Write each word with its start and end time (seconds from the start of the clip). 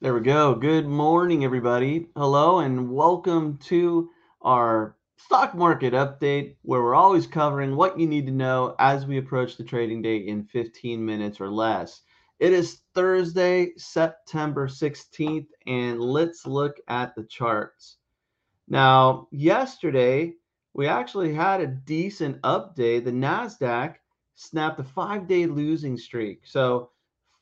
There 0.00 0.12
we 0.12 0.20
go. 0.20 0.56
Good 0.56 0.86
morning, 0.86 1.44
everybody. 1.44 2.08
Hello, 2.16 2.58
and 2.58 2.90
welcome 2.90 3.56
to 3.58 4.10
our 4.42 4.96
stock 5.16 5.54
market 5.54 5.94
update, 5.94 6.56
where 6.62 6.82
we're 6.82 6.96
always 6.96 7.28
covering 7.28 7.76
what 7.76 7.98
you 7.98 8.06
need 8.08 8.26
to 8.26 8.32
know 8.32 8.74
as 8.80 9.06
we 9.06 9.18
approach 9.18 9.56
the 9.56 9.62
trading 9.62 10.02
day 10.02 10.16
in 10.16 10.44
15 10.44 11.02
minutes 11.02 11.40
or 11.40 11.48
less. 11.48 12.02
It 12.40 12.52
is 12.52 12.82
Thursday, 12.92 13.72
September 13.76 14.66
16th, 14.66 15.46
and 15.68 16.00
let's 16.00 16.44
look 16.44 16.76
at 16.88 17.14
the 17.14 17.24
charts. 17.24 17.98
Now, 18.66 19.28
yesterday, 19.30 20.34
we 20.74 20.88
actually 20.88 21.32
had 21.32 21.60
a 21.60 21.68
decent 21.68 22.42
update. 22.42 23.04
The 23.04 23.12
NASDAQ 23.12 23.94
snapped 24.34 24.80
a 24.80 24.84
five 24.84 25.28
day 25.28 25.46
losing 25.46 25.96
streak. 25.96 26.42
So, 26.44 26.90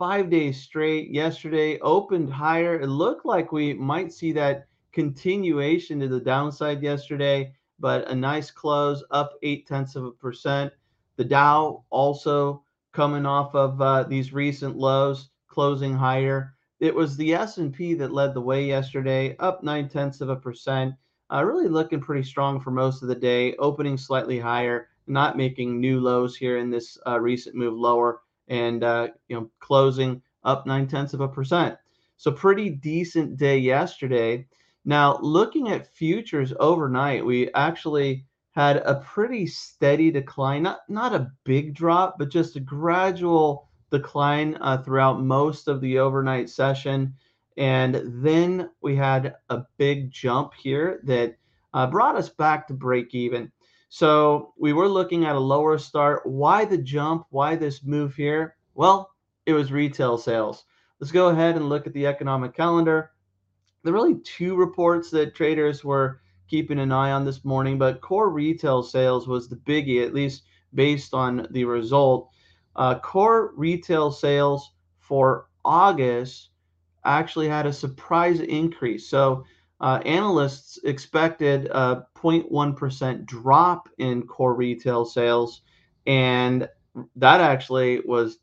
five 0.03 0.29
days 0.29 0.61
straight. 0.61 1.13
Yesterday 1.13 1.79
opened 1.79 2.29
higher. 2.29 2.81
It 2.81 2.89
looked 2.89 3.25
like 3.25 3.53
we 3.53 3.73
might 3.73 4.13
see 4.13 4.33
that 4.33 4.67
continuation 4.91 6.01
to 6.01 6.09
the 6.09 6.19
downside 6.19 6.83
yesterday, 6.83 7.55
but 7.79 8.09
a 8.09 8.15
nice 8.17 8.51
close 8.51 9.05
up 9.13 9.35
eight 9.45 9.65
tenths 9.65 9.95
of 9.95 10.05
a 10.05 10.11
percent. 10.11 10.73
The 11.19 11.25
Dow 11.25 11.85
also 11.91 12.65
coming 12.93 13.25
off 13.25 13.55
of 13.55 13.81
uh, 13.81 14.03
these 14.03 14.33
recent 14.33 14.77
lows, 14.77 15.31
closing 15.47 15.95
higher. 15.95 16.57
It 16.81 16.93
was 16.93 17.17
the 17.17 17.35
S&P 17.35 17.95
that 17.95 18.13
led 18.13 18.35
the 18.35 18.41
way 18.41 18.67
yesterday, 18.67 19.37
up 19.39 19.63
nine 19.63 19.89
tenths 19.89 20.21
of 20.21 20.31
a 20.31 20.35
percent. 20.35 20.97
Uh, 21.33 21.45
really 21.45 21.69
looking 21.69 22.01
pretty 22.01 22.25
strong 22.25 22.61
for 22.61 22.73
most 22.73 23.03
of 23.03 23.09
the 23.09 23.15
day, 23.15 23.55
opening 23.59 23.97
slightly 23.97 24.41
higher, 24.41 24.89
not 25.07 25.37
making 25.37 25.79
new 25.81 26.01
lows 26.01 26.35
here 26.35 26.59
in 26.59 26.71
this 26.71 26.99
uh, 27.07 27.21
recent 27.21 27.55
move 27.55 27.75
lower 27.75 28.23
and 28.49 28.85
uh, 28.85 29.09
you 29.29 29.37
know 29.39 29.51
closing 29.61 30.23
up 30.45 30.67
nine 30.67 30.87
tenths 30.87 31.15
of 31.15 31.21
a 31.21 31.29
percent. 31.29 31.77
So 32.17 32.31
pretty 32.31 32.71
decent 32.71 33.37
day 33.37 33.59
yesterday. 33.59 34.47
Now 34.85 35.19
looking 35.21 35.69
at 35.69 35.95
futures 35.95 36.53
overnight, 36.59 37.25
we 37.25 37.53
actually 37.55 38.27
had 38.53 38.79
a 38.79 38.97
pretty 38.97 39.47
steady 39.47 40.11
decline, 40.11 40.63
not 40.63 40.81
not 40.89 41.15
a 41.15 41.31
big 41.45 41.75
drop, 41.75 42.19
but 42.19 42.31
just 42.31 42.57
a 42.57 42.61
gradual 42.61 43.69
decline 43.91 44.59
uh, 44.61 44.79
throughout 44.79 45.23
most 45.23 45.69
of 45.69 45.81
the 45.81 45.99
overnight 45.99 46.49
session. 46.51 47.15
And 47.57 48.03
then 48.25 48.71
we 48.81 48.97
had 48.97 49.37
a 49.51 49.63
big 49.77 50.11
jump 50.11 50.55
here 50.55 51.01
that 51.05 51.37
uh, 51.75 51.87
brought 51.87 52.17
us 52.17 52.29
back 52.29 52.67
to 52.69 52.75
break 52.75 53.15
even. 53.15 53.53
So 53.95 54.55
we 54.59 54.73
were 54.73 54.89
looking 54.89 55.27
at 55.27 55.37
a 55.37 55.39
lower 55.39 55.77
start. 55.77 56.23
Why 56.25 56.65
the 56.65 56.79
jump? 56.79 57.27
Why 57.29 57.57
this 57.57 57.85
move 57.85 58.15
here? 58.15 58.57
Well, 58.73 59.11
it 59.45 59.53
was 59.53 59.71
retail 59.71 60.17
sales. 60.17 60.65
Let's 60.99 61.13
go 61.13 61.29
ahead 61.29 61.57
and 61.57 61.69
look 61.69 61.87
at 61.87 61.93
the 61.93 62.07
economic 62.07 62.57
calendar. 62.57 63.11
There 63.85 63.93
are 63.93 63.95
really 63.95 64.19
two 64.21 64.57
reports 64.57 65.11
that 65.11 65.35
traders 65.35 65.85
were 65.85 66.23
keeping 66.49 66.79
an 66.79 66.91
eye 66.91 67.13
on 67.13 67.27
this 67.27 67.45
morning, 67.45 67.77
but 67.77 68.01
core 68.01 68.31
retail 68.31 68.83
sales 68.83 69.29
was 69.29 69.47
the 69.47 69.57
biggie, 69.57 70.03
at 70.03 70.15
least 70.15 70.45
based 70.73 71.13
on 71.13 71.47
the 71.51 71.67
result. 71.67 72.31
Uh, 72.77 72.99
core 72.99 73.53
retail 73.57 74.11
sales 74.11 74.73
for 75.01 75.49
August 75.67 76.49
actually 77.05 77.47
had 77.47 77.67
a 77.67 77.73
surprise 77.73 78.41
increase. 78.41 79.07
So 79.07 79.45
uh, 79.83 80.01
analysts 80.07 80.79
expected 80.85 81.67
a 81.67 82.07
0.1% 82.17 83.27
drop 83.27 83.89
in 83.99 84.23
core 84.23 84.55
retail 84.55 85.05
sales, 85.05 85.63
and 86.07 86.69
that 87.17 87.41
actually 87.41 88.01
was 88.01 88.39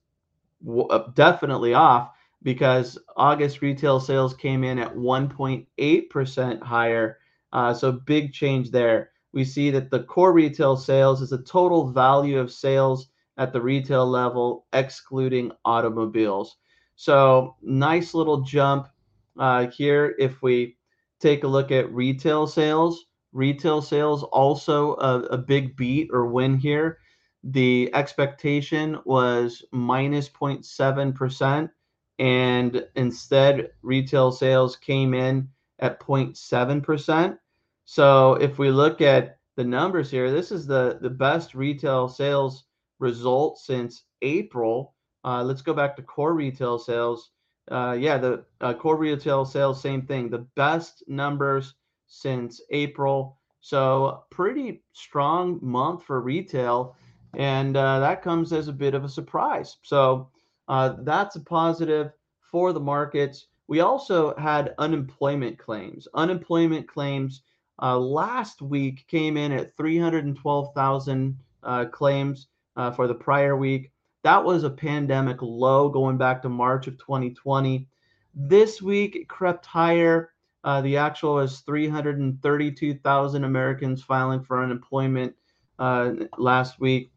uh, 0.90 1.00
definitely 1.14 1.74
off 1.74 2.12
because 2.44 2.98
August 3.16 3.62
retail 3.62 4.02
sales 4.02 4.34
came 4.34 4.66
in 4.66 4.80
at 4.80 4.94
1.8% 4.94 6.62
higher. 6.62 7.18
Uh, 7.54 7.74
so 7.74 7.92
big 7.92 8.34
change 8.34 8.70
there. 8.70 9.12
We 9.32 9.46
see 9.46 9.72
that 9.72 9.92
the 9.92 10.04
core 10.04 10.34
retail 10.34 10.76
sales 10.76 11.22
is 11.22 11.30
the 11.30 11.44
total 11.44 11.90
value 11.92 12.38
of 12.38 12.52
sales 12.52 13.10
at 13.38 13.54
the 13.54 13.62
retail 13.62 14.06
level, 14.06 14.66
excluding 14.74 15.52
automobiles. 15.64 16.58
So 16.98 17.56
nice 17.62 18.14
little 18.14 18.42
jump 18.42 18.90
uh, 19.38 19.68
here 19.68 20.16
if 20.20 20.42
we 20.42 20.76
take 21.20 21.44
a 21.44 21.48
look 21.48 21.72
at 21.72 21.94
retail 21.94 22.48
sales. 22.48 23.06
Retail 23.32 23.82
sales 23.82 24.24
also 24.24 24.96
a, 24.96 25.20
a 25.24 25.38
big 25.38 25.76
beat 25.76 26.10
or 26.12 26.26
win 26.26 26.58
here. 26.58 27.00
The 27.44 27.90
expectation 27.94 29.00
was 29.06 29.64
minus 29.72 30.28
0.7%, 30.28 31.70
and 32.18 32.88
instead, 32.96 33.70
retail 33.82 34.32
sales 34.32 34.76
came 34.76 35.14
in 35.14 35.48
at 35.80 36.00
0.7%. 36.00 37.38
So 37.86 38.34
if 38.34 38.60
we 38.60 38.72
look 38.72 39.02
at 39.02 39.38
the 39.56 39.64
numbers 39.64 40.12
here, 40.12 40.32
this 40.32 40.52
is 40.52 40.68
the, 40.68 41.00
the 41.02 41.10
best 41.10 41.56
retail 41.56 42.10
sales 42.10 42.66
result 43.00 43.58
since 43.58 44.04
April. 44.22 44.96
Uh, 45.24 45.44
let's 45.44 45.62
go 45.62 45.74
back 45.74 45.96
to 45.96 46.02
core 46.02 46.34
retail 46.34 46.78
sales 46.78 47.32
uh, 47.70 47.96
yeah, 48.00 48.18
the 48.18 48.44
uh, 48.62 48.74
core 48.74 48.98
retail 48.98 49.46
sales, 49.46 49.82
same 49.82 50.02
thing. 50.02 50.30
The 50.30 50.46
best 50.56 51.04
numbers 51.08 51.76
since 52.08 52.62
April. 52.72 53.38
So 53.62 54.24
pretty 54.32 54.84
strong 54.94 55.60
month 55.62 56.04
for 56.04 56.22
retail, 56.22 56.96
and 57.36 57.76
uh, 57.76 58.00
that 58.00 58.22
comes 58.22 58.54
as 58.54 58.68
a 58.68 58.74
bit 58.74 58.96
of 58.96 59.04
a 59.04 59.10
surprise. 59.10 59.78
So 59.84 60.30
uh, 60.68 60.96
that's 61.00 61.36
a 61.36 61.42
positive 61.42 62.12
for 62.40 62.74
the 62.74 62.80
markets. 62.80 63.48
We 63.68 63.82
also 63.82 64.36
had 64.38 64.74
unemployment 64.80 65.60
claims. 65.60 66.08
Unemployment 66.14 66.88
claims 66.88 67.44
uh, 67.82 68.00
last 68.00 68.62
week 68.62 69.06
came 69.08 69.38
in 69.38 69.52
at 69.52 69.76
312,000 69.78 71.38
uh, 71.62 71.86
claims 71.86 72.48
for 72.96 73.08
the 73.08 73.14
prior 73.14 73.58
week. 73.58 73.92
That 74.24 74.44
was 74.44 74.64
a 74.64 74.70
pandemic 74.70 75.42
low 75.42 75.90
going 75.90 76.18
back 76.18 76.42
to 76.42 76.50
March 76.50 76.88
of 76.88 76.98
2020. 76.98 77.88
This 78.36 78.82
week 78.82 79.16
it 79.16 79.30
crept 79.30 79.66
higher. 79.66 80.32
Uh, 80.64 80.82
the 80.82 80.98
actual 80.98 81.36
was 81.36 81.62
332,000 81.62 83.44
Americans 83.44 84.04
filing 84.04 84.44
for 84.44 84.62
unemployment 84.62 85.34
uh, 85.80 86.12
last 86.38 86.80
week. 86.80 87.12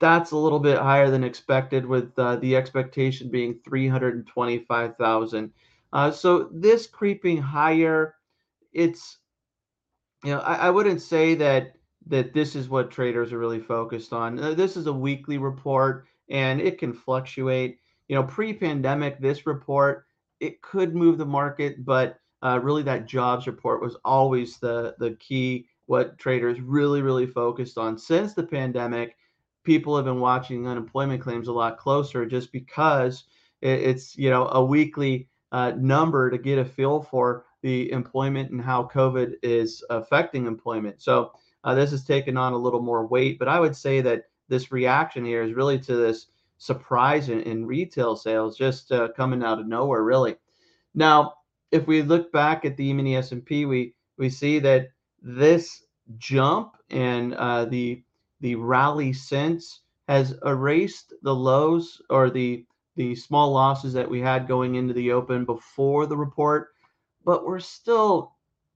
That's 0.00 0.32
a 0.32 0.36
little 0.36 0.58
bit 0.58 0.78
higher 0.78 1.10
than 1.10 1.24
expected, 1.24 1.86
with 1.86 2.12
uh, 2.18 2.36
the 2.36 2.56
expectation 2.56 3.30
being 3.30 3.60
325,000. 3.64 5.52
Uh, 5.92 6.10
so 6.10 6.50
this 6.52 6.86
creeping 6.86 7.40
higher, 7.40 8.16
it's 8.72 9.18
you 10.24 10.32
know 10.32 10.40
I, 10.40 10.54
I 10.54 10.70
wouldn't 10.70 11.00
say 11.00 11.34
that 11.36 11.76
that 12.08 12.34
this 12.34 12.54
is 12.54 12.68
what 12.68 12.90
traders 12.90 13.32
are 13.32 13.38
really 13.38 13.60
focused 13.60 14.12
on. 14.12 14.38
Uh, 14.38 14.54
this 14.54 14.76
is 14.76 14.86
a 14.86 14.92
weekly 14.92 15.38
report 15.38 16.06
and 16.30 16.60
it 16.60 16.78
can 16.78 16.92
fluctuate. 16.92 17.78
You 18.08 18.16
know, 18.16 18.22
pre-pandemic, 18.22 19.20
this 19.20 19.46
report 19.46 20.06
it 20.40 20.60
could 20.62 20.94
move 20.94 21.18
the 21.18 21.26
market, 21.26 21.84
but 21.84 22.18
uh, 22.42 22.60
really 22.62 22.82
that 22.82 23.06
jobs 23.06 23.46
report 23.46 23.82
was 23.82 23.96
always 24.04 24.58
the 24.58 24.94
the 24.98 25.12
key. 25.12 25.66
What 25.86 26.18
traders 26.18 26.60
really 26.60 27.02
really 27.02 27.26
focused 27.26 27.78
on 27.78 27.98
since 27.98 28.34
the 28.34 28.42
pandemic. 28.42 29.16
People 29.64 29.96
have 29.96 30.04
been 30.04 30.20
watching 30.20 30.68
unemployment 30.68 31.20
claims 31.20 31.48
a 31.48 31.52
lot 31.52 31.78
closer, 31.78 32.24
just 32.26 32.52
because 32.52 33.24
it, 33.62 33.80
it's 33.80 34.16
you 34.16 34.30
know 34.30 34.48
a 34.48 34.64
weekly 34.64 35.28
uh, 35.52 35.72
number 35.76 36.30
to 36.30 36.38
get 36.38 36.58
a 36.58 36.64
feel 36.64 37.02
for 37.02 37.46
the 37.62 37.90
employment 37.90 38.50
and 38.50 38.60
how 38.60 38.88
COVID 38.92 39.34
is 39.42 39.82
affecting 39.90 40.46
employment. 40.46 41.02
So 41.02 41.32
uh, 41.64 41.74
this 41.74 41.90
has 41.90 42.04
taken 42.04 42.36
on 42.36 42.52
a 42.52 42.58
little 42.58 42.82
more 42.82 43.06
weight, 43.06 43.38
but 43.38 43.48
I 43.48 43.58
would 43.58 43.74
say 43.74 44.00
that 44.02 44.24
this 44.48 44.72
reaction 44.72 45.24
here 45.24 45.42
is 45.42 45.54
really 45.54 45.78
to 45.80 45.96
this 45.96 46.26
surprise 46.58 47.28
in, 47.28 47.40
in 47.42 47.66
retail 47.66 48.16
sales 48.16 48.56
just 48.56 48.92
uh, 48.92 49.08
coming 49.16 49.42
out 49.42 49.58
of 49.58 49.66
nowhere, 49.66 50.02
really. 50.02 50.36
Now, 50.94 51.34
if 51.70 51.86
we 51.86 52.02
look 52.02 52.32
back 52.32 52.64
at 52.64 52.76
the 52.76 52.88
E-mini 52.88 53.16
S&P, 53.16 53.66
we 53.66 53.94
we 54.18 54.30
see 54.30 54.58
that 54.60 54.88
this 55.20 55.84
jump 56.18 56.76
and 56.90 57.34
uh, 57.34 57.64
the 57.66 58.02
the 58.40 58.54
rally 58.54 59.12
since 59.12 59.80
has 60.08 60.34
erased 60.44 61.12
the 61.22 61.34
lows 61.34 62.00
or 62.10 62.30
the 62.30 62.64
the 62.94 63.14
small 63.14 63.52
losses 63.52 63.92
that 63.92 64.08
we 64.08 64.20
had 64.20 64.48
going 64.48 64.76
into 64.76 64.94
the 64.94 65.12
open 65.12 65.44
before 65.44 66.06
the 66.06 66.16
report, 66.16 66.68
but 67.24 67.44
we're 67.44 67.60
still 67.60 68.32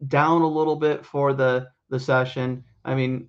down 0.08 0.42
a 0.42 0.48
little 0.48 0.76
bit 0.76 1.06
for 1.06 1.32
the 1.32 1.68
the 1.88 2.00
session. 2.00 2.64
I 2.84 2.94
mean, 2.94 3.28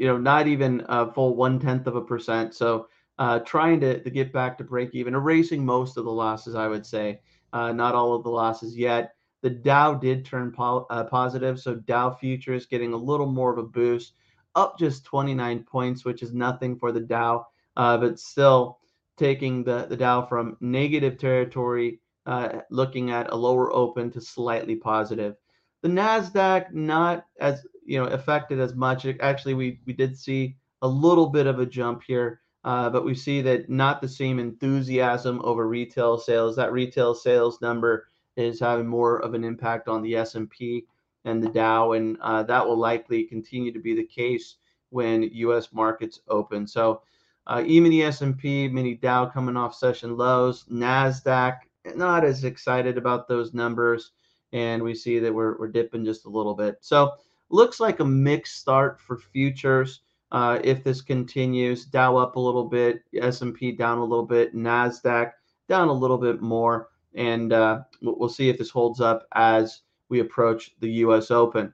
you 0.00 0.06
know, 0.06 0.16
not 0.16 0.46
even 0.46 0.82
a 0.88 1.12
full 1.12 1.36
one 1.36 1.60
tenth 1.60 1.86
of 1.86 1.94
a 1.94 2.00
percent. 2.00 2.54
So 2.54 2.88
uh, 3.18 3.40
trying 3.40 3.80
to, 3.80 4.02
to 4.02 4.08
get 4.08 4.32
back 4.32 4.56
to 4.56 4.64
break 4.64 4.94
even, 4.94 5.14
erasing 5.14 5.62
most 5.62 5.98
of 5.98 6.06
the 6.06 6.10
losses, 6.10 6.54
I 6.54 6.68
would 6.68 6.86
say, 6.86 7.20
uh, 7.52 7.72
not 7.72 7.94
all 7.94 8.14
of 8.14 8.24
the 8.24 8.30
losses 8.30 8.78
yet. 8.78 9.12
The 9.42 9.50
Dow 9.50 9.92
did 9.92 10.24
turn 10.24 10.52
po- 10.52 10.86
uh, 10.88 11.04
positive, 11.04 11.60
so 11.60 11.74
Dow 11.74 12.12
futures 12.12 12.64
getting 12.64 12.94
a 12.94 12.96
little 12.96 13.26
more 13.26 13.52
of 13.52 13.58
a 13.58 13.62
boost, 13.62 14.14
up 14.54 14.78
just 14.78 15.04
29 15.04 15.64
points, 15.64 16.06
which 16.06 16.22
is 16.22 16.32
nothing 16.32 16.78
for 16.78 16.92
the 16.92 17.00
Dow, 17.00 17.46
uh, 17.76 17.98
but 17.98 18.18
still 18.18 18.78
taking 19.18 19.62
the, 19.62 19.84
the 19.90 19.98
Dow 19.98 20.24
from 20.24 20.56
negative 20.60 21.18
territory 21.18 22.00
uh, 22.24 22.60
looking 22.70 23.10
at 23.10 23.30
a 23.32 23.36
lower 23.36 23.70
open 23.70 24.10
to 24.12 24.20
slightly 24.22 24.76
positive. 24.76 25.36
The 25.82 25.90
Nasdaq 25.90 26.72
not 26.72 27.26
as 27.38 27.66
you 27.90 27.98
know 27.98 28.06
affected 28.06 28.60
as 28.60 28.74
much. 28.74 29.04
Actually, 29.18 29.54
we 29.54 29.80
we 29.84 29.92
did 29.92 30.16
see 30.16 30.56
a 30.82 30.88
little 30.88 31.26
bit 31.26 31.48
of 31.48 31.58
a 31.58 31.66
jump 31.66 32.04
here, 32.06 32.40
uh, 32.62 32.88
but 32.88 33.04
we 33.04 33.16
see 33.16 33.42
that 33.42 33.68
not 33.68 34.00
the 34.00 34.08
same 34.08 34.38
enthusiasm 34.38 35.40
over 35.42 35.66
retail 35.66 36.16
sales. 36.16 36.54
That 36.54 36.72
retail 36.72 37.14
sales 37.14 37.60
number 37.60 38.06
is 38.36 38.60
having 38.60 38.86
more 38.86 39.18
of 39.18 39.34
an 39.34 39.42
impact 39.42 39.88
on 39.88 40.02
the 40.02 40.14
S&P 40.14 40.86
and 41.24 41.42
the 41.42 41.48
Dow, 41.48 41.92
and 41.92 42.16
uh, 42.20 42.44
that 42.44 42.64
will 42.64 42.78
likely 42.78 43.24
continue 43.24 43.72
to 43.72 43.80
be 43.80 43.94
the 43.94 44.06
case 44.06 44.56
when 44.90 45.24
U.S. 45.24 45.72
markets 45.72 46.20
open. 46.28 46.68
So, 46.68 47.02
uh, 47.48 47.64
even 47.66 47.90
the 47.90 48.04
S&P, 48.04 48.68
mini 48.68 48.94
Dow 48.94 49.26
coming 49.26 49.56
off 49.56 49.74
session 49.74 50.16
lows, 50.16 50.64
Nasdaq 50.70 51.58
not 51.96 52.24
as 52.24 52.44
excited 52.44 52.96
about 52.96 53.26
those 53.26 53.52
numbers, 53.52 54.12
and 54.52 54.80
we 54.80 54.94
see 54.94 55.18
that 55.18 55.34
we're 55.34 55.58
we're 55.58 55.68
dipping 55.68 56.04
just 56.04 56.24
a 56.24 56.30
little 56.30 56.54
bit. 56.54 56.76
So, 56.82 57.14
looks 57.50 57.80
like 57.80 58.00
a 58.00 58.04
mixed 58.04 58.58
start 58.58 59.00
for 59.00 59.18
futures. 59.18 60.00
Uh, 60.32 60.60
if 60.62 60.84
this 60.84 61.02
continues, 61.02 61.84
Dow 61.84 62.16
up 62.16 62.36
a 62.36 62.40
little 62.40 62.64
bit, 62.64 63.02
S&P 63.14 63.72
down 63.72 63.98
a 63.98 64.04
little 64.04 64.26
bit, 64.26 64.54
Nasdaq 64.54 65.32
down 65.68 65.88
a 65.88 65.92
little 65.92 66.18
bit 66.18 66.40
more, 66.40 66.88
and 67.14 67.52
uh, 67.52 67.80
we'll 68.02 68.28
see 68.28 68.48
if 68.48 68.58
this 68.58 68.70
holds 68.70 69.00
up 69.00 69.26
as 69.34 69.82
we 70.08 70.20
approach 70.20 70.72
the 70.80 70.90
U.S. 71.04 71.30
Open. 71.30 71.72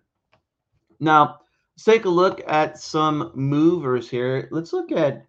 Now, 1.01 1.41
let's 1.75 1.85
take 1.85 2.05
a 2.05 2.11
look 2.11 2.43
at 2.47 2.79
some 2.79 3.31
movers 3.35 4.09
here. 4.09 4.49
Let's 4.51 4.73
look 4.73 4.93
at 4.93 5.27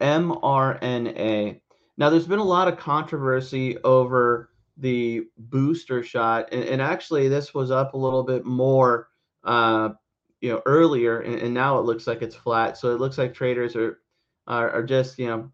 mRNA. 0.00 1.60
Now, 1.96 2.10
there's 2.10 2.26
been 2.26 2.38
a 2.38 2.44
lot 2.44 2.68
of 2.68 2.78
controversy 2.78 3.78
over 3.78 4.50
the 4.76 5.22
booster 5.38 6.02
shot, 6.02 6.48
and, 6.52 6.64
and 6.64 6.82
actually, 6.82 7.28
this 7.28 7.54
was 7.54 7.70
up 7.70 7.94
a 7.94 7.98
little 7.98 8.22
bit 8.22 8.44
more, 8.44 9.08
uh, 9.44 9.90
you 10.40 10.50
know, 10.50 10.62
earlier, 10.66 11.20
and, 11.20 11.36
and, 11.36 11.54
now 11.54 11.78
it 11.78 11.84
looks 11.84 12.06
like 12.06 12.22
it's 12.22 12.34
flat. 12.34 12.76
So 12.76 12.94
it 12.94 13.00
looks 13.00 13.18
like 13.18 13.32
traders 13.32 13.76
are, 13.76 14.00
are 14.46 14.70
are 14.70 14.82
just 14.82 15.18
you 15.18 15.26
know 15.26 15.50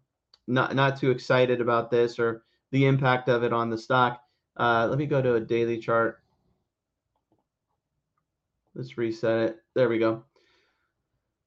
not 0.47 0.75
not 0.75 0.99
too 0.99 1.11
excited 1.11 1.61
about 1.61 1.89
this 1.91 2.19
or 2.19 2.43
the 2.71 2.85
impact 2.85 3.29
of 3.29 3.43
it 3.43 3.53
on 3.53 3.69
the 3.69 3.77
stock. 3.77 4.21
Uh, 4.57 4.87
let 4.89 4.97
me 4.97 5.05
go 5.05 5.21
to 5.21 5.35
a 5.35 5.39
daily 5.39 5.77
chart. 5.77 6.19
Let's 8.75 8.97
reset 8.97 9.49
it. 9.49 9.57
There 9.75 9.89
we 9.89 9.99
go. 9.99 10.23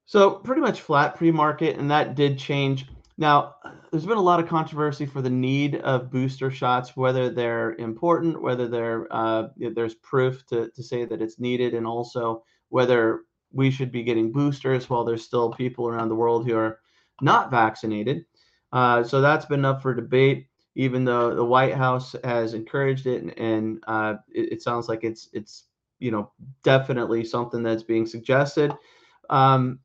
So 0.05 0.31
pretty 0.31 0.61
much 0.61 0.81
flat 0.81 1.15
pre-market, 1.15 1.77
and 1.77 1.89
that 1.89 2.15
did 2.15 2.37
change. 2.37 2.85
Now, 3.17 3.55
there's 3.91 4.05
been 4.05 4.17
a 4.17 4.21
lot 4.21 4.41
of 4.41 4.49
controversy 4.49 5.05
for 5.05 5.21
the 5.21 5.29
need 5.29 5.75
of 5.75 6.11
booster 6.11 6.51
shots, 6.51 6.97
whether 6.97 7.29
they're 7.29 7.73
important, 7.75 8.41
whether 8.41 8.67
they're 8.67 9.07
uh, 9.09 9.47
there's 9.57 9.95
proof 9.95 10.45
to, 10.47 10.69
to 10.71 10.83
say 10.83 11.05
that 11.05 11.21
it's 11.21 11.39
needed, 11.39 11.73
and 11.73 11.87
also 11.87 12.43
whether 12.69 13.21
we 13.53 13.71
should 13.71 13.91
be 13.91 14.03
getting 14.03 14.33
boosters 14.33 14.89
while 14.89 15.05
there's 15.05 15.23
still 15.23 15.53
people 15.53 15.87
around 15.87 16.09
the 16.09 16.15
world 16.15 16.45
who 16.45 16.57
are 16.57 16.79
not 17.21 17.51
vaccinated. 17.51 18.25
Uh, 18.73 19.01
so 19.01 19.21
that's 19.21 19.45
been 19.45 19.63
up 19.63 19.81
for 19.81 19.93
debate, 19.93 20.47
even 20.75 21.05
though 21.05 21.33
the 21.33 21.45
White 21.45 21.75
House 21.75 22.15
has 22.25 22.53
encouraged 22.53 23.05
it, 23.05 23.21
and, 23.23 23.39
and 23.39 23.83
uh, 23.87 24.15
it, 24.33 24.53
it 24.53 24.61
sounds 24.61 24.89
like 24.89 25.05
it's 25.05 25.29
it's 25.31 25.65
you 25.99 26.11
know, 26.11 26.31
definitely 26.63 27.23
something 27.23 27.63
that's 27.63 27.83
being 27.83 28.05
suggested. 28.05 28.73
Um, 29.29 29.79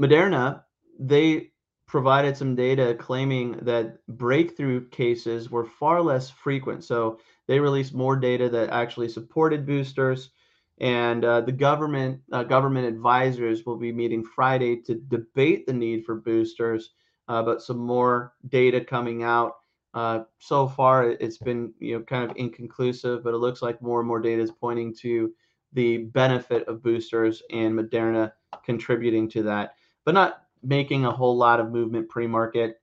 Moderna, 0.00 0.64
they 0.98 1.52
provided 1.90 2.36
some 2.36 2.54
data 2.54 2.94
claiming 2.98 3.52
that 3.62 4.04
breakthrough 4.06 4.86
cases 4.88 5.50
were 5.50 5.64
far 5.64 6.00
less 6.00 6.30
frequent. 6.30 6.84
So 6.84 7.18
they 7.48 7.58
released 7.58 7.94
more 7.94 8.16
data 8.16 8.48
that 8.48 8.70
actually 8.70 9.08
supported 9.08 9.66
boosters. 9.66 10.30
And 10.78 11.24
uh, 11.24 11.40
the 11.42 11.52
government 11.52 12.20
uh, 12.32 12.44
government 12.44 12.86
advisors 12.86 13.66
will 13.66 13.76
be 13.76 13.92
meeting 13.92 14.24
Friday 14.24 14.80
to 14.82 14.94
debate 14.94 15.66
the 15.66 15.74
need 15.74 16.06
for 16.06 16.14
boosters, 16.14 16.90
uh, 17.28 17.42
but 17.42 17.60
some 17.60 17.78
more 17.78 18.32
data 18.48 18.80
coming 18.80 19.22
out 19.22 19.56
uh, 19.94 20.20
so 20.38 20.68
far, 20.68 21.10
it's 21.10 21.38
been 21.38 21.72
you 21.80 21.98
know 21.98 22.04
kind 22.04 22.30
of 22.30 22.36
inconclusive, 22.36 23.24
but 23.24 23.34
it 23.34 23.38
looks 23.38 23.62
like 23.62 23.82
more 23.82 23.98
and 24.00 24.08
more 24.08 24.20
data 24.20 24.40
is 24.40 24.52
pointing 24.52 24.94
to 24.94 25.32
the 25.72 25.98
benefit 25.98 26.66
of 26.68 26.82
boosters 26.82 27.42
and 27.50 27.78
Moderna 27.78 28.32
contributing 28.64 29.28
to 29.30 29.42
that, 29.42 29.74
but 30.04 30.14
not 30.14 30.44
making 30.62 31.04
a 31.04 31.12
whole 31.12 31.36
lot 31.36 31.60
of 31.60 31.70
movement 31.70 32.08
pre-market. 32.08 32.80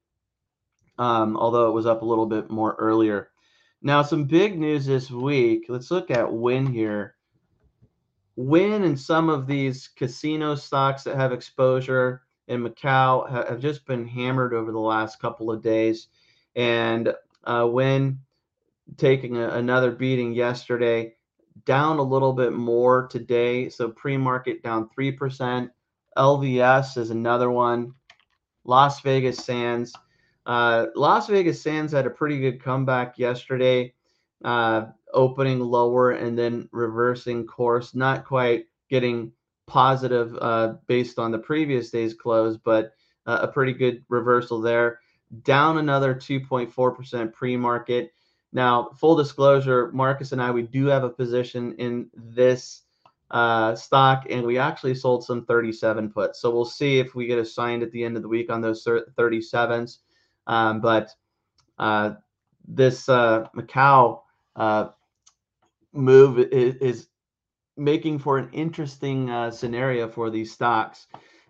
Um, 0.98 1.38
although 1.38 1.70
it 1.70 1.74
was 1.74 1.86
up 1.86 2.02
a 2.02 2.06
little 2.06 2.26
bit 2.26 2.50
more 2.50 2.76
earlier. 2.80 3.30
Now, 3.82 4.02
some 4.02 4.24
big 4.24 4.58
news 4.58 4.86
this 4.86 5.12
week. 5.12 5.66
Let's 5.70 5.92
look 5.92 6.10
at 6.10 6.34
Wynn 6.34 6.66
here. 6.66 7.16
Wynn 8.36 8.84
and 8.84 9.00
some 9.00 9.30
of 9.30 9.48
these 9.48 9.88
casino 9.88 10.56
stocks 10.56 11.04
that 11.04 11.16
have 11.16 11.32
exposure 11.32 12.24
in 12.48 12.64
Macau 12.64 13.30
have 13.30 13.60
just 13.60 13.86
been 13.86 14.08
hammered 14.08 14.54
over 14.54 14.72
the 14.72 14.80
last 14.80 15.20
couple 15.20 15.52
of 15.52 15.62
days. 15.62 16.08
And 16.56 17.14
uh, 17.44 17.68
Wynn 17.70 18.20
taking 18.96 19.38
a, 19.38 19.50
another 19.50 19.92
beating 19.92 20.34
yesterday, 20.34 21.16
down 21.66 21.98
a 21.98 22.04
little 22.04 22.34
bit 22.34 22.54
more 22.54 23.08
today. 23.08 23.70
So 23.70 23.90
pre 23.90 24.18
market 24.18 24.64
down 24.64 24.90
3%. 24.98 25.70
LVS 26.18 26.98
is 26.98 27.10
another 27.10 27.50
one. 27.50 27.94
Las 28.66 29.02
Vegas 29.02 29.38
Sands. 29.38 29.94
Uh, 30.46 30.88
Las 30.96 31.28
Vegas 31.28 31.62
Sands 31.62 31.94
had 31.94 32.06
a 32.06 32.10
pretty 32.10 32.40
good 32.40 32.62
comeback 32.62 33.18
yesterday, 33.18 33.94
uh, 34.44 34.86
opening 35.14 35.60
lower 35.60 36.12
and 36.12 36.38
then 36.38 36.68
reversing 36.72 37.46
course. 37.46 37.96
Not 37.96 38.26
quite 38.26 38.66
getting 38.90 39.32
positive 39.68 40.38
uh, 40.42 40.76
based 40.88 41.20
on 41.20 41.32
the 41.32 41.40
previous 41.40 41.90
day's 41.90 42.14
close, 42.14 42.58
but 42.58 42.94
uh, 43.26 43.40
a 43.42 43.48
pretty 43.48 43.74
good 43.74 44.04
reversal 44.10 44.62
there 44.62 45.00
down 45.44 45.78
another 45.78 46.16
2.4% 46.16 47.34
pre-market. 47.34 48.14
Now, 48.54 48.90
full 48.96 49.16
disclosure, 49.16 49.92
Marcus 49.92 50.32
and 50.32 50.42
I, 50.42 50.52
we 50.52 50.62
do 50.62 50.86
have 50.86 51.04
a 51.04 51.10
position 51.10 51.76
in 51.76 52.10
this 52.14 52.84
uh, 53.32 53.76
stock, 53.76 54.26
and 54.30 54.46
we 54.46 54.58
actually 54.58 54.96
sold 54.96 55.24
some 55.24 55.46
37 55.46 56.10
puts. 56.10 56.42
So 56.42 56.50
we'll 56.50 56.66
see 56.66 57.00
if 57.00 57.16
we 57.16 57.28
get 57.28 57.40
assigned 57.40 57.84
at 57.84 57.92
the 57.92 58.04
end 58.04 58.16
of 58.16 58.22
the 58.22 58.30
week 58.30 58.52
on 58.52 58.62
those 58.62 58.86
37s. 58.86 59.98
Um, 60.48 60.80
but 60.80 61.12
uh, 61.78 62.12
this 62.68 63.10
uh, 63.10 63.48
Macau 63.56 64.22
uh, 64.56 64.90
move 65.94 66.40
is, 66.40 66.76
is, 66.76 67.08
making 67.80 68.18
for 68.18 68.40
an 68.40 68.50
interesting 68.54 69.30
uh, 69.30 69.52
scenario 69.52 70.10
for 70.10 70.32
these 70.32 70.52
stocks. 70.52 71.06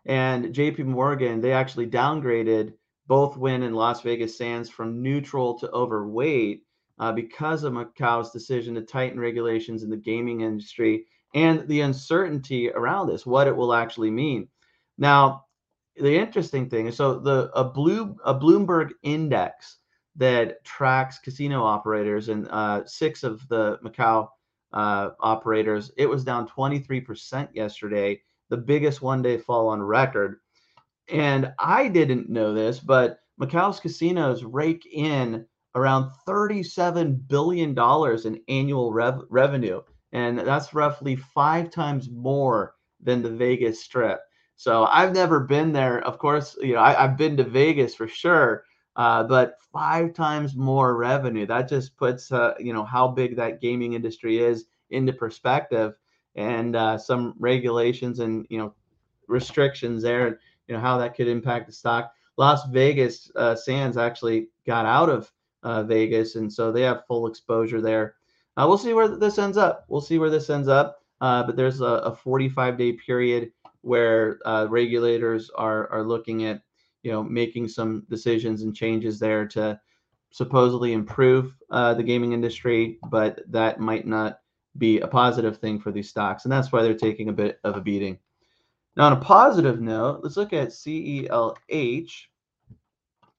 And 0.06 0.54
JP 0.54 0.84
Morgan, 0.84 1.40
they 1.40 1.54
actually 1.54 1.88
downgraded 1.88 2.74
both 3.08 3.38
Wynn 3.38 3.64
and 3.64 3.74
Las 3.74 4.02
Vegas 4.02 4.38
Sands 4.38 4.70
from 4.70 5.02
neutral 5.02 5.58
to 5.60 5.72
overweight 5.72 6.64
uh, 7.00 7.14
because 7.14 7.64
of 7.64 7.72
Macau's 7.72 8.32
decision 8.32 8.76
to 8.76 8.82
tighten 8.82 9.22
regulations 9.22 9.84
in 9.84 9.90
the 9.90 9.96
gaming 9.96 10.42
industry 10.42 11.06
and 11.34 11.68
the 11.68 11.82
uncertainty 11.82 12.70
around 12.72 13.08
this, 13.08 13.26
what 13.26 13.48
it 13.48 13.56
will 13.56 13.74
actually 13.74 14.12
mean. 14.12 14.48
Now, 14.98 15.46
the 15.96 16.16
interesting 16.16 16.70
thing 16.70 16.88
is 16.88 16.96
so 16.96 17.20
the 17.20 17.50
a 17.54 17.64
blue 17.64 18.16
a 18.24 18.34
Bloomberg 18.34 18.92
index 19.04 19.78
that 20.16 20.64
tracks 20.64 21.20
casino 21.20 21.64
operators 21.64 22.30
and 22.30 22.48
uh, 22.50 22.86
six 22.86 23.24
of 23.24 23.48
the 23.50 23.78
Macau 23.84 24.28
uh, 24.74 25.10
operators, 25.20 25.92
it 25.98 26.08
was 26.08 26.24
down 26.24 26.48
23% 26.48 27.50
yesterday, 27.54 28.20
the 28.50 28.58
biggest 28.58 29.02
one 29.02 29.22
day 29.22 29.38
fall 29.38 29.68
on 29.68 29.82
record. 29.82 30.40
And 31.10 31.54
I 31.60 31.88
didn't 31.88 32.30
know 32.30 32.54
this, 32.54 32.80
but 32.80 33.20
Macau's 33.40 33.80
casinos 33.80 34.44
rake 34.44 34.88
in 34.92 35.46
around 35.76 36.12
$37 36.28 37.28
billion 37.28 37.78
in 37.78 38.42
annual 38.48 38.92
rev- 38.92 39.22
revenue. 39.30 39.82
And 40.12 40.40
that's 40.40 40.74
roughly 40.74 41.16
five 41.16 41.70
times 41.70 42.10
more 42.10 42.76
than 43.02 43.22
the 43.22 43.30
Vegas 43.30 43.84
Strip. 43.84 44.22
So 44.56 44.86
I've 44.86 45.14
never 45.14 45.42
been 45.42 45.72
there. 45.72 46.04
Of 46.04 46.18
course, 46.18 46.58
you 46.62 46.74
know, 46.74 46.80
I, 46.80 46.94
have 46.94 47.18
been 47.18 47.38
to 47.38 47.44
Vegas 47.44 47.94
for 47.94 48.08
sure, 48.08 48.64
uh, 48.96 49.24
but 49.24 49.58
five 49.72 50.14
times 50.14 50.56
more 50.56 50.96
revenue. 50.96 51.46
That 51.46 51.70
just 51.70 51.96
puts, 51.98 52.32
uh, 52.32 52.56
you 52.60 52.74
know, 52.74 52.84
how 52.84 53.08
big 53.08 53.36
that 53.36 53.62
gaming 53.62 53.94
industry 53.94 54.40
is 54.40 54.66
into 54.90 55.14
perspective 55.14 55.94
and 56.36 56.76
uh, 56.76 56.98
some 56.98 57.36
regulations 57.38 58.20
and, 58.20 58.48
you 58.50 58.58
know, 58.58 58.74
restrictions 59.28 60.02
there 60.02 60.28
and 60.28 60.38
you 60.68 60.76
know 60.76 60.82
how 60.82 60.98
that 60.98 61.16
could 61.16 61.28
impact 61.28 61.68
the 61.68 61.74
stock. 61.74 62.12
Las 62.38 62.68
Vegas 62.70 63.32
uh, 63.36 63.56
Sands 63.56 63.98
actually 63.98 64.50
got 64.66 64.86
out 64.86 65.10
of 65.10 65.32
uh, 65.64 65.84
Vegas, 65.84 66.36
and 66.36 66.52
so 66.52 66.72
they 66.72 66.82
have 66.82 67.06
full 67.08 67.28
exposure 67.28 67.82
there. 67.82 68.16
Uh, 68.58 68.66
we'll 68.68 68.78
see 68.78 68.94
where 68.94 69.08
this 69.08 69.38
ends 69.38 69.56
up. 69.56 69.86
We'll 69.88 70.02
see 70.02 70.18
where 70.18 70.32
this 70.32 70.50
ends 70.50 70.68
up. 70.68 71.00
Uh, 71.22 71.44
but 71.44 71.56
there's 71.56 71.82
a, 71.82 71.86
a 71.86 72.16
45 72.16 72.78
day 72.78 72.94
period 72.94 73.52
where 73.82 74.40
uh, 74.46 74.68
regulators 74.70 75.50
are 75.52 75.90
are 75.92 76.04
looking 76.04 76.46
at 76.46 76.62
you 77.04 77.12
know 77.12 77.24
making 77.24 77.68
some 77.68 78.06
decisions 78.10 78.64
and 78.64 78.76
changes 78.76 79.20
there 79.20 79.48
to 79.48 79.80
supposedly 80.32 80.94
improve 80.94 81.56
uh, 81.72 81.94
the 81.94 82.04
gaming 82.04 82.34
industry, 82.34 83.00
but 83.10 83.40
that 83.48 83.80
might 83.80 84.06
not 84.06 84.40
be 84.78 85.00
a 85.00 85.08
positive 85.08 85.58
thing 85.58 85.80
for 85.80 85.92
these 85.92 86.10
stocks. 86.10 86.46
And 86.46 86.52
that's 86.52 86.72
why 86.72 86.84
they're 86.84 86.94
taking 86.94 87.30
a 87.30 87.34
bit 87.34 87.60
of 87.64 87.78
a 87.78 87.82
beating. 87.82 88.20
Now, 88.96 89.06
on 89.06 89.14
a 89.14 89.18
positive 89.22 89.80
note, 89.80 90.22
let's 90.24 90.38
look 90.38 90.54
at 90.54 90.70
CELH. 90.70 92.12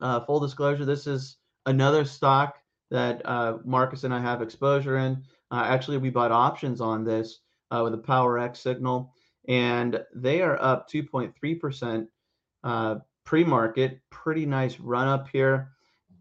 Uh, 0.00 0.20
full 0.20 0.40
disclosure, 0.40 0.84
this 0.84 1.06
is 1.06 1.38
another 1.66 2.04
stock 2.04 2.56
that 2.90 3.24
uh, 3.24 3.58
Marcus 3.64 4.04
and 4.04 4.14
I 4.14 4.20
have 4.20 4.42
exposure 4.42 4.98
in. 4.98 5.22
Uh, 5.50 5.64
actually, 5.66 5.98
we 5.98 6.10
bought 6.10 6.32
options 6.32 6.80
on 6.80 7.04
this 7.04 7.40
uh, 7.70 7.80
with 7.84 7.94
a 7.94 7.98
PowerX 7.98 8.58
signal, 8.58 9.12
and 9.48 10.00
they 10.14 10.42
are 10.42 10.60
up 10.62 10.90
2.3% 10.90 12.06
uh, 12.64 12.96
pre-market. 13.24 14.00
Pretty 14.10 14.46
nice 14.46 14.78
run 14.78 15.08
up 15.08 15.28
here. 15.28 15.70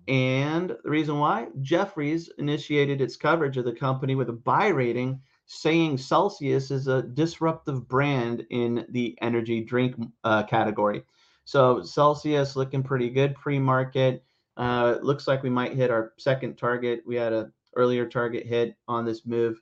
And 0.07 0.69
the 0.83 0.89
reason 0.89 1.19
why 1.19 1.47
Jefferies 1.61 2.29
initiated 2.37 3.01
its 3.01 3.17
coverage 3.17 3.57
of 3.57 3.65
the 3.65 3.73
company 3.73 4.15
with 4.15 4.29
a 4.29 4.33
buy 4.33 4.67
rating, 4.67 5.19
saying 5.47 5.97
Celsius 5.97 6.71
is 6.71 6.87
a 6.87 7.03
disruptive 7.03 7.87
brand 7.87 8.45
in 8.49 8.85
the 8.89 9.17
energy 9.21 9.61
drink 9.61 9.95
uh, 10.23 10.43
category. 10.43 11.03
So 11.43 11.81
Celsius 11.81 12.55
looking 12.55 12.83
pretty 12.83 13.09
good 13.09 13.35
pre-market. 13.35 14.23
Uh, 14.57 14.95
it 14.97 15.03
looks 15.03 15.27
like 15.27 15.43
we 15.43 15.49
might 15.49 15.73
hit 15.73 15.91
our 15.91 16.13
second 16.17 16.57
target. 16.57 17.03
We 17.05 17.15
had 17.15 17.31
a 17.31 17.51
earlier 17.75 18.07
target 18.07 18.45
hit 18.45 18.75
on 18.87 19.05
this 19.05 19.25
move, 19.25 19.61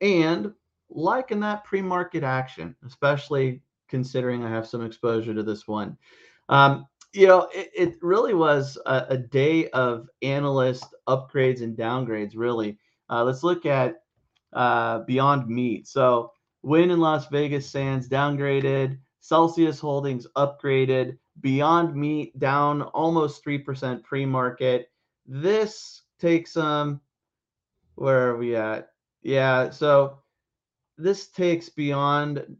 and 0.00 0.52
liking 0.90 1.40
that 1.40 1.64
pre-market 1.64 2.22
action, 2.22 2.76
especially 2.86 3.62
considering 3.88 4.44
I 4.44 4.50
have 4.50 4.66
some 4.66 4.84
exposure 4.84 5.34
to 5.34 5.42
this 5.42 5.66
one. 5.66 5.96
Um, 6.48 6.86
you 7.12 7.26
know, 7.26 7.48
it, 7.54 7.70
it 7.74 7.96
really 8.02 8.34
was 8.34 8.78
a, 8.86 9.06
a, 9.10 9.16
day 9.16 9.68
of 9.70 10.08
analyst 10.22 10.84
upgrades 11.08 11.62
and 11.62 11.76
downgrades. 11.76 12.32
Really, 12.34 12.78
uh, 13.08 13.24
let's 13.24 13.42
look 13.42 13.64
at 13.64 14.02
uh, 14.52 15.00
Beyond 15.00 15.48
Meat. 15.48 15.88
So, 15.88 16.32
Wynn 16.62 16.90
in 16.90 17.00
Las 17.00 17.28
Vegas 17.28 17.68
Sands 17.70 18.08
downgraded. 18.08 18.98
Celsius 19.20 19.80
Holdings 19.80 20.26
upgraded. 20.36 21.16
Beyond 21.40 21.94
Meat 21.94 22.38
down 22.38 22.82
almost 22.82 23.44
3% 23.44 24.02
pre 24.02 24.26
market. 24.26 24.90
This 25.26 26.02
takes 26.18 26.56
um 26.56 27.00
where 27.96 28.28
are 28.28 28.36
we 28.36 28.54
at? 28.56 28.90
Yeah, 29.22 29.70
so 29.70 30.18
this 30.98 31.28
takes 31.28 31.68
Beyond 31.68 32.56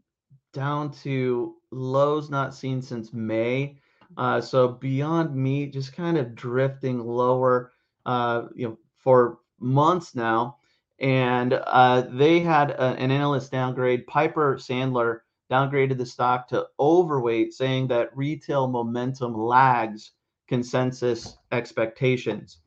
down 0.53 0.91
to 0.91 1.55
lows 1.71 2.29
not 2.29 2.55
seen 2.55 2.81
since 2.81 3.13
May. 3.13 3.77
Uh, 4.17 4.41
so 4.41 4.67
Beyond 4.67 5.35
Meat 5.35 5.73
just 5.73 5.93
kind 5.93 6.17
of 6.17 6.35
drifting 6.35 6.99
lower, 6.99 7.71
uh, 8.05 8.47
you 8.55 8.67
know, 8.67 8.77
for 8.95 9.39
months 9.59 10.15
now. 10.15 10.57
And 10.99 11.53
uh, 11.53 12.01
they 12.09 12.39
had 12.39 12.71
a, 12.71 12.81
an 12.81 13.11
analyst 13.11 13.51
downgrade. 13.51 14.07
Piper 14.07 14.55
Sandler 14.55 15.19
downgraded 15.51 15.97
the 15.97 16.05
stock 16.05 16.47
to 16.49 16.67
overweight, 16.79 17.53
saying 17.53 17.87
that 17.87 18.15
retail 18.15 18.67
momentum 18.67 19.33
lags 19.33 20.11
consensus 20.47 21.37
expectations. 21.51 22.59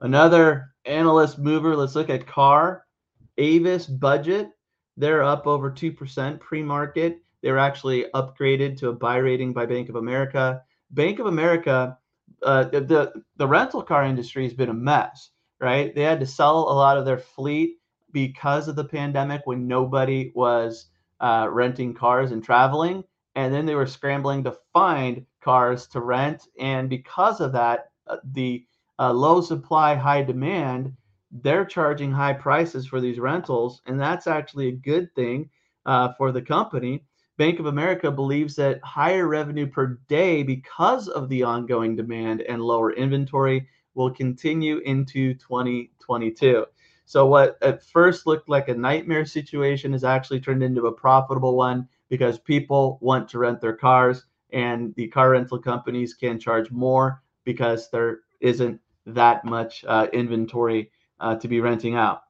Another 0.00 0.74
analyst 0.84 1.38
mover, 1.38 1.76
let's 1.76 1.94
look 1.94 2.10
at 2.10 2.26
CAR. 2.26 2.86
Avis 3.38 3.86
Budget, 3.86 4.50
they're 4.96 5.22
up 5.22 5.46
over 5.46 5.70
2% 5.70 6.40
pre 6.40 6.62
market. 6.62 7.22
They 7.42 7.50
were 7.50 7.58
actually 7.58 8.06
upgraded 8.14 8.76
to 8.78 8.88
a 8.88 8.92
buy 8.92 9.16
rating 9.16 9.52
by 9.52 9.66
Bank 9.66 9.88
of 9.88 9.96
America. 9.96 10.62
Bank 10.90 11.18
of 11.18 11.26
America, 11.26 11.96
uh, 12.42 12.64
the, 12.64 13.12
the 13.36 13.46
rental 13.46 13.82
car 13.82 14.04
industry 14.04 14.44
has 14.44 14.54
been 14.54 14.68
a 14.68 14.74
mess, 14.74 15.30
right? 15.60 15.94
They 15.94 16.02
had 16.02 16.20
to 16.20 16.26
sell 16.26 16.58
a 16.58 16.74
lot 16.74 16.98
of 16.98 17.04
their 17.04 17.18
fleet 17.18 17.78
because 18.12 18.68
of 18.68 18.76
the 18.76 18.84
pandemic 18.84 19.42
when 19.44 19.66
nobody 19.66 20.32
was 20.34 20.86
uh, 21.20 21.48
renting 21.50 21.94
cars 21.94 22.32
and 22.32 22.42
traveling. 22.42 23.04
And 23.34 23.54
then 23.54 23.66
they 23.66 23.74
were 23.74 23.86
scrambling 23.86 24.44
to 24.44 24.56
find 24.72 25.24
cars 25.40 25.86
to 25.88 26.00
rent. 26.00 26.48
And 26.58 26.88
because 26.88 27.40
of 27.40 27.52
that, 27.52 27.90
uh, 28.06 28.16
the 28.32 28.66
uh, 28.98 29.12
low 29.12 29.40
supply, 29.40 29.94
high 29.94 30.22
demand, 30.22 30.94
they're 31.30 31.64
charging 31.64 32.10
high 32.10 32.32
prices 32.32 32.86
for 32.86 33.00
these 33.00 33.18
rentals. 33.18 33.82
And 33.86 34.00
that's 34.00 34.26
actually 34.26 34.68
a 34.68 34.72
good 34.72 35.14
thing 35.14 35.48
uh, 35.86 36.12
for 36.18 36.32
the 36.32 36.42
company. 36.42 37.04
Bank 37.38 37.58
of 37.58 37.66
America 37.66 38.10
believes 38.10 38.54
that 38.56 38.82
higher 38.84 39.26
revenue 39.26 39.66
per 39.66 39.98
day 40.08 40.42
because 40.42 41.08
of 41.08 41.28
the 41.30 41.42
ongoing 41.42 41.96
demand 41.96 42.42
and 42.42 42.60
lower 42.60 42.92
inventory 42.92 43.66
will 43.94 44.10
continue 44.10 44.78
into 44.78 45.34
2022. 45.34 46.66
So 47.10 47.26
what 47.26 47.58
at 47.60 47.82
first 47.82 48.28
looked 48.28 48.48
like 48.48 48.68
a 48.68 48.74
nightmare 48.74 49.24
situation 49.24 49.90
has 49.94 50.04
actually 50.04 50.38
turned 50.38 50.62
into 50.62 50.86
a 50.86 50.92
profitable 50.92 51.56
one 51.56 51.88
because 52.08 52.38
people 52.38 53.00
want 53.00 53.28
to 53.30 53.40
rent 53.40 53.60
their 53.60 53.74
cars 53.74 54.26
and 54.52 54.94
the 54.94 55.08
car 55.08 55.30
rental 55.30 55.58
companies 55.58 56.14
can 56.14 56.38
charge 56.38 56.70
more 56.70 57.20
because 57.42 57.90
there 57.90 58.20
isn't 58.38 58.80
that 59.06 59.44
much 59.44 59.84
uh, 59.88 60.06
inventory 60.12 60.92
uh, 61.18 61.34
to 61.34 61.48
be 61.48 61.60
renting 61.60 61.96
out. 61.96 62.22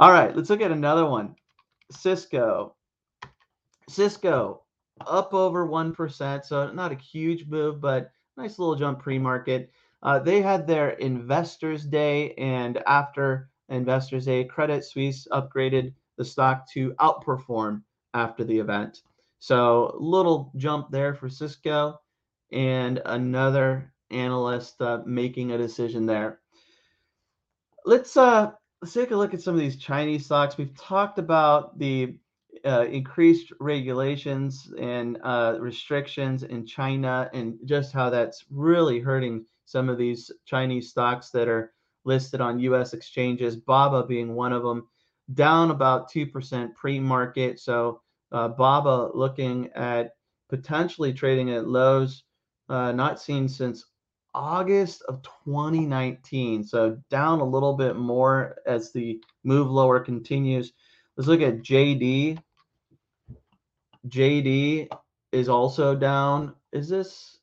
All 0.00 0.10
right, 0.10 0.34
let's 0.34 0.50
look 0.50 0.62
at 0.62 0.72
another 0.72 1.06
one. 1.06 1.36
Cisco. 1.92 2.74
Cisco 3.88 4.62
up 5.06 5.32
over 5.32 5.64
1%, 5.64 6.44
so 6.44 6.72
not 6.72 6.90
a 6.90 6.96
huge 6.96 7.46
move, 7.46 7.80
but 7.80 8.10
nice 8.36 8.58
little 8.58 8.74
jump 8.74 8.98
pre-market. 8.98 9.70
Uh, 10.02 10.18
they 10.18 10.42
had 10.42 10.66
their 10.66 10.90
investors 10.90 11.84
day 11.86 12.34
and 12.34 12.78
after 12.88 13.48
investors 13.72 14.28
a 14.28 14.44
Credit 14.44 14.84
Suisse 14.84 15.26
upgraded 15.32 15.92
the 16.16 16.24
stock 16.24 16.70
to 16.72 16.92
outperform 17.00 17.82
after 18.14 18.44
the 18.44 18.58
event. 18.58 19.02
So 19.38 19.96
little 19.98 20.52
jump 20.56 20.90
there 20.90 21.14
for 21.14 21.28
Cisco 21.28 22.00
and 22.52 23.00
another 23.06 23.92
analyst 24.10 24.80
uh, 24.80 25.00
making 25.06 25.52
a 25.52 25.58
decision 25.58 26.06
there. 26.06 26.40
Let's 27.84 28.16
uh, 28.16 28.52
let's 28.80 28.94
take 28.94 29.10
a 29.10 29.16
look 29.16 29.34
at 29.34 29.40
some 29.40 29.54
of 29.54 29.60
these 29.60 29.76
Chinese 29.76 30.26
stocks. 30.26 30.56
We've 30.56 30.76
talked 30.76 31.18
about 31.18 31.78
the 31.78 32.18
uh, 32.64 32.86
increased 32.88 33.52
regulations 33.58 34.72
and 34.78 35.18
uh, 35.24 35.56
restrictions 35.58 36.42
in 36.44 36.64
China 36.64 37.28
and 37.32 37.58
just 37.64 37.92
how 37.92 38.10
that's 38.10 38.44
really 38.50 39.00
hurting 39.00 39.44
some 39.64 39.88
of 39.88 39.98
these 39.98 40.30
Chinese 40.44 40.90
stocks 40.90 41.30
that 41.30 41.48
are 41.48 41.72
listed 42.04 42.40
on 42.40 42.58
US 42.60 42.92
exchanges, 42.94 43.56
BABA 43.56 44.06
being 44.06 44.34
one 44.34 44.52
of 44.52 44.62
them, 44.62 44.88
down 45.34 45.70
about 45.70 46.10
2% 46.10 46.74
pre 46.74 46.98
market. 46.98 47.60
So, 47.60 48.00
uh, 48.32 48.48
BABA 48.48 49.10
looking 49.14 49.70
at 49.74 50.12
potentially 50.48 51.12
trading 51.12 51.50
at 51.50 51.66
lows 51.66 52.24
uh, 52.68 52.92
not 52.92 53.20
seen 53.20 53.48
since 53.48 53.86
August 54.34 55.02
of 55.08 55.22
2019. 55.22 56.64
So, 56.64 56.98
down 57.10 57.40
a 57.40 57.44
little 57.44 57.74
bit 57.74 57.96
more 57.96 58.56
as 58.66 58.92
the 58.92 59.20
move 59.44 59.70
lower 59.70 60.00
continues. 60.00 60.72
Let's 61.16 61.28
look 61.28 61.42
at 61.42 61.62
JD. 61.62 62.38
JD 64.08 64.88
is 65.30 65.48
also 65.48 65.94
down. 65.94 66.54
Is 66.72 66.88
this? 66.88 67.38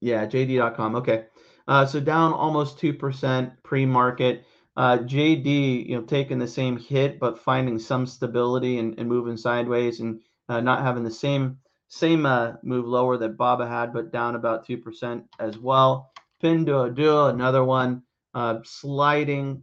Yeah, 0.00 0.26
JD.com. 0.26 0.96
Okay. 0.96 1.26
Uh, 1.68 1.84
so 1.84 2.00
down 2.00 2.32
almost 2.32 2.78
2% 2.78 3.52
pre-market. 3.62 4.44
Uh, 4.76 4.98
JD, 4.98 5.88
you 5.88 5.96
know, 5.96 6.02
taking 6.02 6.38
the 6.38 6.46
same 6.46 6.76
hit, 6.76 7.18
but 7.18 7.38
finding 7.38 7.78
some 7.78 8.06
stability 8.06 8.78
and, 8.78 8.98
and 8.98 9.08
moving 9.08 9.36
sideways 9.36 10.00
and 10.00 10.20
uh, 10.48 10.60
not 10.60 10.82
having 10.82 11.02
the 11.02 11.10
same 11.10 11.58
same 11.88 12.26
uh, 12.26 12.54
move 12.62 12.84
lower 12.84 13.16
that 13.16 13.36
Baba 13.36 13.66
had, 13.66 13.92
but 13.92 14.10
down 14.10 14.34
about 14.34 14.66
2% 14.66 15.22
as 15.38 15.56
well. 15.56 16.10
Pinduoduo, 16.42 17.30
another 17.30 17.64
one, 17.64 18.02
uh, 18.34 18.58
sliding 18.64 19.62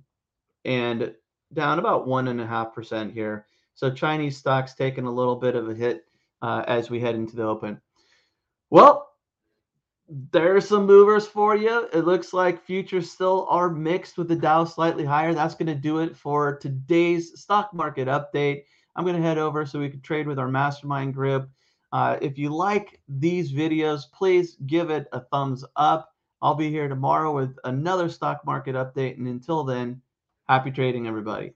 and 0.64 1.14
down 1.54 1.80
about 1.80 2.08
1.5% 2.08 3.12
here. 3.12 3.46
So 3.76 3.92
Chinese 3.92 4.38
stocks 4.38 4.74
taking 4.74 5.06
a 5.06 5.12
little 5.12 5.36
bit 5.36 5.56
of 5.56 5.70
a 5.70 5.74
hit 5.74 6.06
uh, 6.42 6.64
as 6.68 6.90
we 6.90 7.00
head 7.00 7.16
into 7.16 7.36
the 7.36 7.44
open. 7.44 7.82
Well, 8.70 9.13
there's 10.32 10.68
some 10.68 10.86
movers 10.86 11.26
for 11.26 11.56
you. 11.56 11.88
It 11.92 12.06
looks 12.06 12.34
like 12.34 12.64
futures 12.64 13.10
still 13.10 13.48
are 13.50 13.70
mixed 13.70 14.18
with 14.18 14.28
the 14.28 14.36
Dow 14.36 14.64
slightly 14.64 15.06
higher. 15.06 15.34
That's 15.34 15.56
going 15.56 15.68
to 15.68 15.76
do 15.76 16.00
it 16.00 16.16
for 16.16 16.58
today's 16.58 17.40
stock 17.40 17.74
market 17.74 18.08
update. 18.08 18.64
I'm 18.96 19.06
going 19.06 19.16
to 19.16 19.22
head 19.22 19.40
over 19.40 19.66
so 19.66 19.80
we 19.80 19.90
can 19.90 20.02
trade 20.02 20.28
with 20.28 20.38
our 20.38 20.48
mastermind 20.48 21.16
group. 21.16 21.50
Uh, 21.92 22.18
if 22.22 22.38
you 22.38 22.50
like 22.50 23.02
these 23.08 23.52
videos, 23.52 24.04
please 24.12 24.56
give 24.68 24.92
it 24.92 25.08
a 25.14 25.20
thumbs 25.20 25.66
up. 25.76 26.14
I'll 26.42 26.56
be 26.56 26.70
here 26.70 26.88
tomorrow 26.88 27.34
with 27.34 27.58
another 27.64 28.10
stock 28.10 28.46
market 28.46 28.76
update. 28.76 29.18
And 29.18 29.28
until 29.28 29.64
then, 29.64 30.02
happy 30.48 30.70
trading, 30.70 31.08
everybody. 31.08 31.54